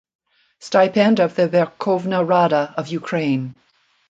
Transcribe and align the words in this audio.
Stipend 0.57 1.19
of 1.19 1.35
the 1.35 1.47
Verkhovna 1.47 2.27
Rada 2.27 2.73
of 2.75 2.87
Ukraine. 2.87 3.53